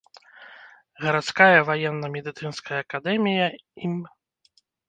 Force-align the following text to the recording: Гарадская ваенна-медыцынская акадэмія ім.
Гарадская 1.03 1.59
ваенна-медыцынская 1.69 2.79
акадэмія 2.87 3.47
ім. 3.91 3.99